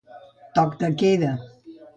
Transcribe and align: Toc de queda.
Toc 0.59 0.73
de 0.81 0.91
queda. 1.03 1.31